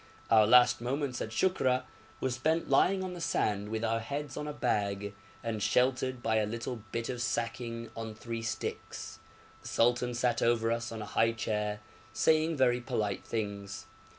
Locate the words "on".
3.03-3.13, 4.35-4.47, 7.95-8.15, 10.91-11.03